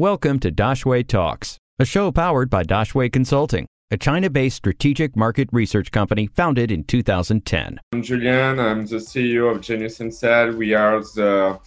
[0.00, 5.50] Welcome to Daxue Talks, a show powered by Daxue Consulting, a China based strategic market
[5.52, 7.78] research company founded in 2010.
[7.92, 10.56] I'm Julian, I'm the CEO of Genius Incel.
[10.56, 11.60] We are the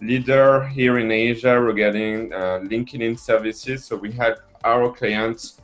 [0.00, 3.84] leader here in Asia regarding uh, LinkedIn services.
[3.84, 5.60] So we help our clients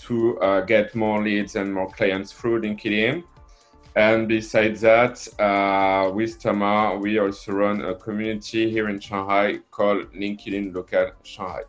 [0.00, 3.22] to uh, get more leads and more clients through LinkedIn.
[3.94, 10.12] And besides that, uh, with Tama, we also run a community here in Shanghai called
[10.12, 11.62] LinkedIn Local Shanghai.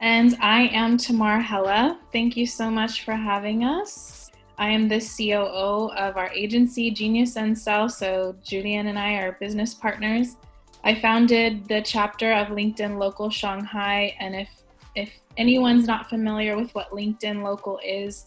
[0.00, 1.98] And I am Tamar Hella.
[2.12, 4.30] Thank you so much for having us.
[4.58, 7.90] I am the COO of our agency, Genius Incel.
[7.90, 10.36] So Julian and I are business partners.
[10.84, 14.14] I founded the chapter of LinkedIn Local Shanghai.
[14.20, 14.50] And if
[14.94, 18.26] if anyone's not familiar with what LinkedIn Local is,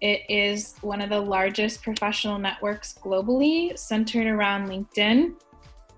[0.00, 5.34] it is one of the largest professional networks globally centered around LinkedIn.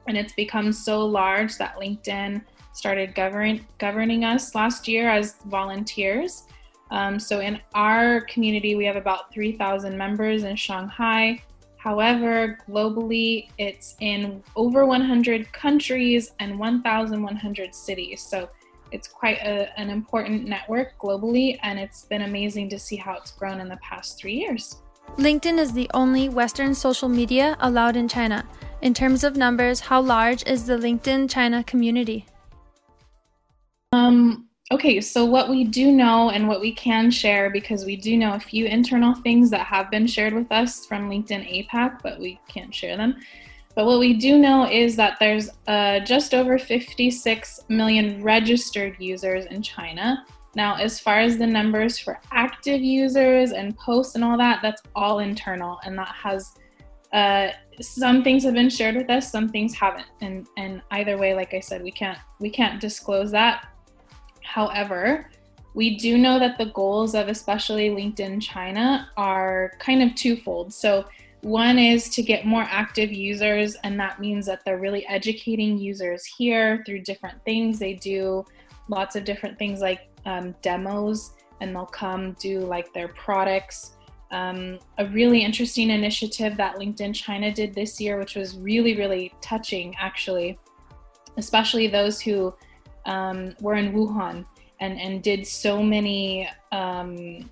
[0.08, 6.44] And it's become so large that LinkedIn started govern- governing us last year as volunteers.
[6.90, 11.42] Um, so in our community, we have about 3,000 members in Shanghai.
[11.76, 18.20] However, globally, it's in over 100 countries and 1,100 cities.
[18.22, 18.50] So
[18.92, 23.30] it's quite a, an important network globally, and it's been amazing to see how it's
[23.32, 24.76] grown in the past three years.
[25.16, 28.46] LinkedIn is the only Western social media allowed in China.
[28.82, 32.26] In terms of numbers, how large is the LinkedIn China community?
[33.92, 38.16] Um, okay, so what we do know and what we can share, because we do
[38.16, 42.18] know a few internal things that have been shared with us from LinkedIn APAC, but
[42.20, 43.16] we can't share them.
[43.80, 49.46] But what we do know is that there's uh, just over 56 million registered users
[49.46, 50.26] in China.
[50.54, 54.82] Now, as far as the numbers for active users and posts and all that, that's
[54.94, 56.52] all internal, and that has
[57.14, 61.32] uh, some things have been shared with us, some things haven't, and and either way,
[61.32, 63.66] like I said, we can't we can't disclose that.
[64.42, 65.30] However,
[65.72, 70.74] we do know that the goals of especially LinkedIn China are kind of twofold.
[70.74, 71.06] So
[71.42, 76.24] one is to get more active users, and that means that they're really educating users
[76.24, 77.78] here through different things.
[77.78, 78.44] They do
[78.88, 83.96] lots of different things like um, demos, and they'll come do like their products.
[84.30, 89.32] Um, a really interesting initiative that LinkedIn China did this year, which was really, really
[89.40, 90.58] touching actually,
[91.36, 92.54] especially those who
[93.06, 94.44] um, were in Wuhan
[94.80, 97.50] and, and did so many um,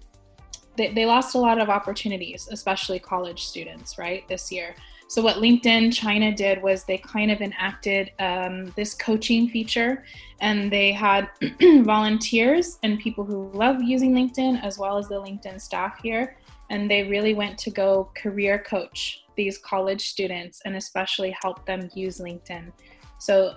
[0.78, 4.74] they, they lost a lot of opportunities, especially college students, right, this year.
[5.08, 10.04] So, what LinkedIn China did was they kind of enacted um, this coaching feature,
[10.40, 11.30] and they had
[11.82, 16.36] volunteers and people who love using LinkedIn, as well as the LinkedIn staff here.
[16.70, 21.88] And they really went to go career coach these college students and especially help them
[21.94, 22.70] use LinkedIn.
[23.18, 23.56] So,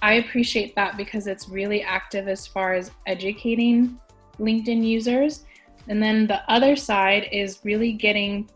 [0.00, 4.00] I appreciate that because it's really active as far as educating
[4.38, 5.44] LinkedIn users
[5.88, 8.48] and then the other side is really getting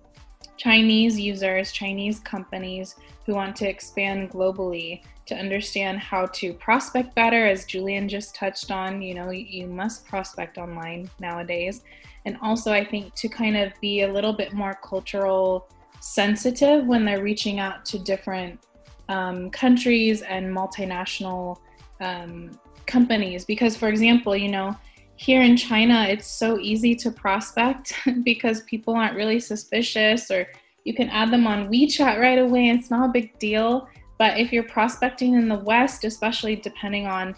[0.57, 7.47] Chinese users, Chinese companies who want to expand globally to understand how to prospect better
[7.47, 11.83] as Julian just touched on, you know, you must prospect online nowadays.
[12.25, 15.69] And also I think to kind of be a little bit more cultural
[16.01, 18.61] sensitive when they're reaching out to different
[19.09, 21.59] um, countries and multinational
[22.01, 24.77] um, companies because for example you know
[25.17, 30.47] here in China, it's so easy to prospect because people aren't really suspicious, or
[30.85, 32.69] you can add them on WeChat right away.
[32.69, 33.89] It's not a big deal.
[34.19, 37.35] But if you're prospecting in the West, especially depending on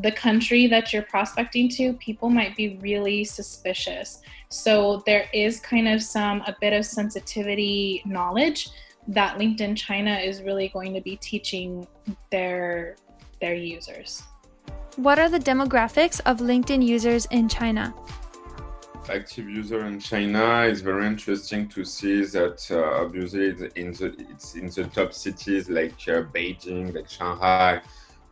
[0.00, 4.20] the country that you're prospecting to, people might be really suspicious.
[4.48, 8.70] So there is kind of some, a bit of sensitivity knowledge
[9.08, 11.86] that LinkedIn China is really going to be teaching
[12.30, 12.96] their
[13.40, 14.22] their users.
[14.96, 17.94] What are the demographics of LinkedIn users in China?
[19.08, 24.54] Active user in China is very interesting to see that uh, obviously in the it's
[24.54, 27.80] in the top cities like uh, Beijing, like Shanghai,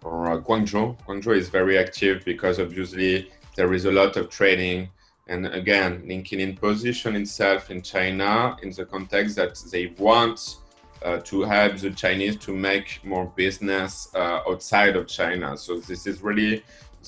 [0.02, 0.98] or uh, Guangzhou.
[1.06, 4.88] Guangzhou is very active because obviously there is a lot of trading.
[5.28, 10.56] And again, LinkedIn position itself in China in the context that they want
[11.02, 15.56] uh, to help the Chinese to make more business uh, outside of China.
[15.56, 16.62] So this is really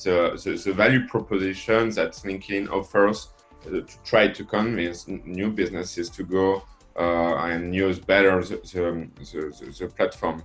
[0.04, 3.28] the, the, the value proposition that LinkedIn offers
[3.66, 6.62] uh, to try to convince new businesses to go
[6.96, 10.42] uh, and use better the, the, the, the platform.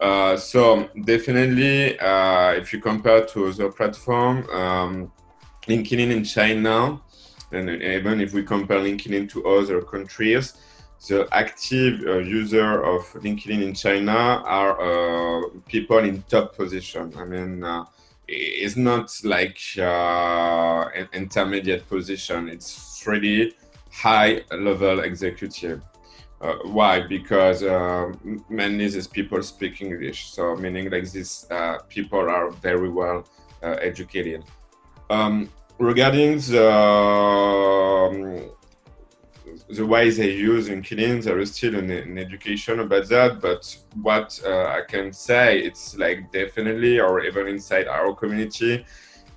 [0.00, 5.12] Uh, so definitely, if you compare to other platform, um,
[5.68, 7.00] LinkedIn in China,
[7.52, 10.54] and even if we compare LinkedIn to other countries,
[11.08, 17.12] the active uh, user of LinkedIn in China are uh, people in top position.
[17.16, 17.84] I mean, uh,
[18.28, 22.48] is not like uh, an intermediate position.
[22.48, 23.54] It's really
[23.90, 25.82] high level executive.
[26.40, 27.00] Uh, why?
[27.06, 28.12] Because uh,
[28.48, 31.46] mainly these people speak English, so meaning like these
[31.88, 33.24] people are very well
[33.62, 34.44] educated.
[35.10, 38.50] Um, regarding the um,
[39.72, 43.40] the way they use LinkedIn, there is still an, an education about that.
[43.40, 48.84] But what uh, I can say, it's like definitely, or even inside our community,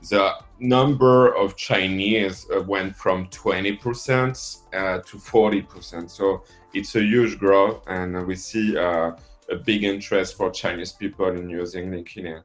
[0.09, 6.09] the number of Chinese uh, went from 20% uh, to 40%.
[6.09, 6.43] So
[6.73, 9.11] it's a huge growth, and we see uh,
[9.49, 12.43] a big interest for Chinese people in using LinkedIn.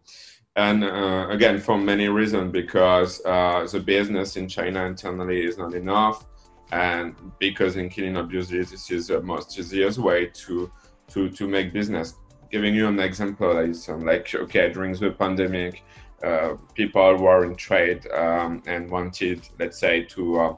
[0.57, 5.75] And uh, again, for many reasons, because uh, the business in China internally is not
[5.75, 6.25] enough,
[6.73, 10.71] and because in killing obviously this is the most easiest way to
[11.09, 12.15] to to make business.
[12.51, 15.85] Giving you an example, is um, like okay, during the pandemic,
[16.25, 20.57] uh, people were in trade um, and wanted, let's say, to uh,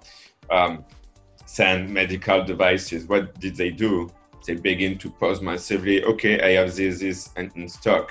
[0.50, 0.84] um,
[1.44, 3.06] send medical devices.
[3.06, 4.10] What did they do?
[4.46, 6.02] They begin to post massively.
[6.02, 8.10] Okay, I have this, this, and in stock.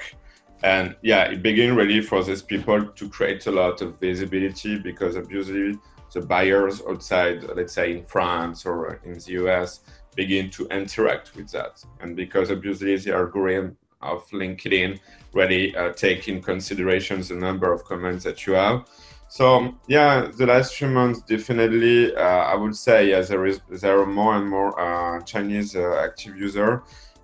[0.63, 5.17] And yeah, it began really for these people to create a lot of visibility because
[5.17, 5.77] obviously
[6.13, 9.81] the buyers outside, let's say in France or in the US,
[10.15, 11.83] begin to interact with that.
[12.01, 14.99] And because obviously the algorithm of LinkedIn
[15.33, 18.85] really uh, take in consideration the number of comments that you have.
[19.29, 23.97] So yeah, the last few months definitely, uh, I would say yeah, there is there
[23.99, 26.83] are more and more uh, Chinese uh, active user,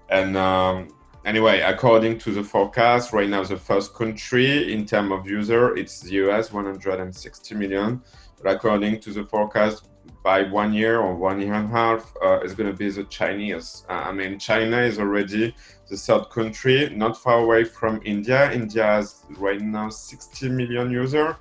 [0.10, 0.88] and um,
[1.26, 6.00] anyway, according to the forecast, right now the first country in terms of user it's
[6.00, 8.02] the US, 160 million,
[8.46, 9.90] according to the forecast,
[10.24, 13.04] by one year or one year and a half, uh, it's going to be the
[13.06, 13.86] Chinese.
[13.90, 15.56] Uh, I mean, China is already
[15.90, 18.52] the third country, not far away from India.
[18.52, 21.36] India has right now 60 million users.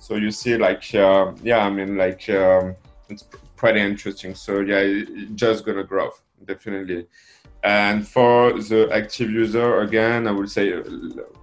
[0.00, 2.76] So you see, like, uh, yeah, I mean, like, um,
[3.10, 3.24] it's
[3.56, 4.34] pretty interesting.
[4.34, 5.04] So yeah,
[5.34, 6.10] just gonna grow
[6.44, 7.06] definitely.
[7.62, 10.82] And for the active user, again, I would say, uh,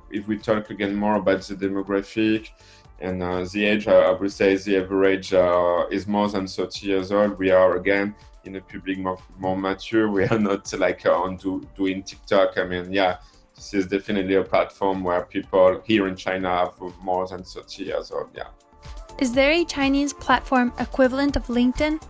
[0.10, 2.50] if we talk again more about the demographic
[3.00, 7.12] and uh, the age, I would say the average uh, is more than 30 years
[7.12, 7.38] old.
[7.38, 10.10] We are again in a public more, more mature.
[10.10, 12.58] We are not like uh, on do, doing TikTok.
[12.58, 13.18] I mean, yeah,
[13.56, 18.12] this is definitely a platform where people here in China have more than 30 years
[18.12, 18.30] old.
[18.36, 18.48] Yeah.
[19.20, 22.02] Is there a Chinese platform equivalent of LinkedIn?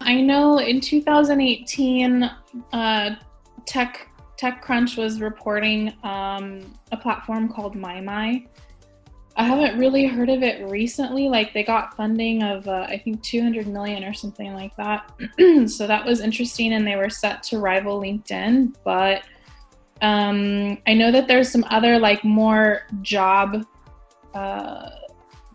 [0.00, 2.30] I know in 2018,
[2.72, 3.16] uh,
[3.66, 4.08] Tech
[4.38, 8.46] TechCrunch was reporting um, a platform called MaiMai
[9.36, 11.28] I haven't really heard of it recently.
[11.28, 15.10] Like they got funding of uh, I think 200 million or something like that.
[15.66, 18.76] so that was interesting, and they were set to rival LinkedIn.
[18.84, 19.22] But
[20.02, 23.66] um, I know that there's some other like more job
[24.34, 24.90] uh,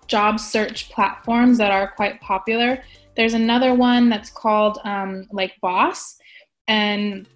[0.07, 2.83] job search platforms that are quite popular.
[3.15, 6.17] There's another one that's called um, like Boss,
[6.67, 7.27] and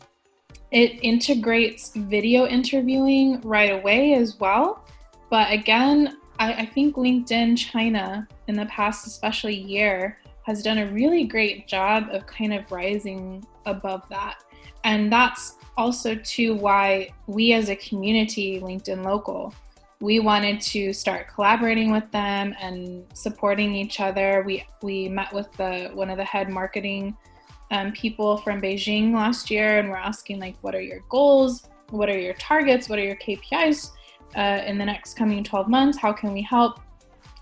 [0.72, 4.86] it integrates video interviewing right away as well.
[5.30, 10.92] But again, I, I think LinkedIn China in the past, especially year, has done a
[10.92, 14.44] really great job of kind of rising above that.
[14.84, 19.54] And that's also too why we as a community, LinkedIn Local,
[20.02, 24.44] we wanted to start collaborating with them and supporting each other.
[24.46, 27.16] We we met with the one of the head marketing
[27.72, 31.70] um, people from Beijing last year, and we're asking like, what are your goals?
[31.92, 32.90] What are your targets?
[32.90, 33.92] What are your KPIs?
[34.36, 35.98] Uh, in the next coming 12 months?
[35.98, 36.80] How can we help?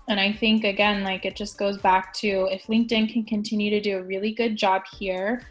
[0.08, 3.80] And I think, again, like it just goes back to if LinkedIn can continue to
[3.80, 5.42] do a really good job here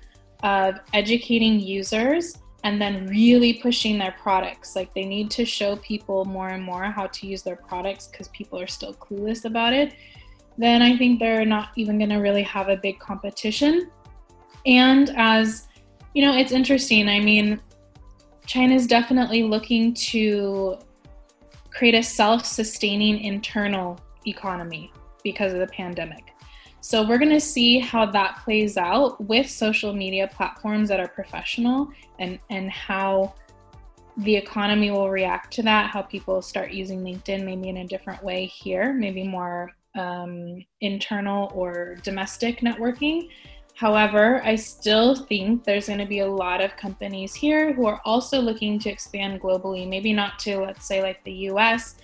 [0.44, 4.76] of educating users and then really pushing their products.
[4.76, 8.28] Like they need to show people more and more how to use their products because
[8.30, 9.94] people are still clueless about it.
[10.58, 13.90] Then I think they're not even going to really have a big competition.
[14.66, 15.68] And as
[16.14, 17.08] you know, it's interesting.
[17.08, 17.60] I mean,
[18.46, 20.78] China's definitely looking to
[21.72, 24.92] create a self sustaining internal economy
[25.24, 26.34] because of the pandemic.
[26.82, 31.08] So, we're going to see how that plays out with social media platforms that are
[31.08, 33.34] professional and, and how
[34.18, 38.24] the economy will react to that, how people start using LinkedIn maybe in a different
[38.24, 43.30] way here, maybe more um, internal or domestic networking.
[43.76, 48.00] However, I still think there's going to be a lot of companies here who are
[48.06, 51.96] also looking to expand globally, maybe not to, let's say, like the US,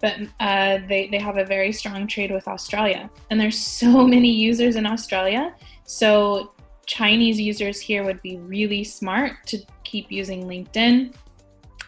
[0.00, 3.10] but uh, they, they have a very strong trade with Australia.
[3.30, 5.54] And there's so many users in Australia.
[5.84, 6.52] So
[6.86, 11.14] Chinese users here would be really smart to keep using LinkedIn.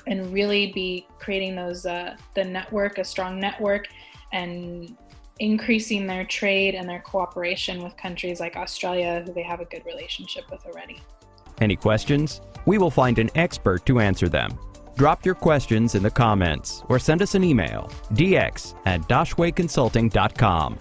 [0.09, 3.89] and really be creating those uh, the network, a strong network,
[4.33, 4.97] and
[5.39, 9.85] increasing their trade and their cooperation with countries like Australia, who they have a good
[9.85, 11.01] relationship with already.
[11.61, 12.41] Any questions?
[12.67, 14.59] We will find an expert to answer them.
[14.97, 20.79] Drop your questions in the comments or send us an email dx at daxueconsulting.com.